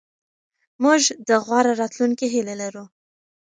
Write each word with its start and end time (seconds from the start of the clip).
موږ 0.83 1.01
د 1.27 1.29
غوره 1.45 1.73
راتلونکي 1.81 2.25
هیله 2.33 2.55
لرو. 2.61 2.83